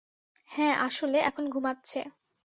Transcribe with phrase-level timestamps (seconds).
[0.49, 1.99] হ্যাঁ, আসলে, এখন ঘুমাচ্ছে।